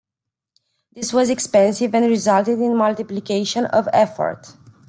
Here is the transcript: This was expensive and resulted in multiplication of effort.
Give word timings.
This 0.93 1.13
was 1.13 1.29
expensive 1.29 1.93
and 1.93 2.07
resulted 2.09 2.59
in 2.59 2.75
multiplication 2.75 3.65
of 3.67 3.87
effort. 3.93 4.47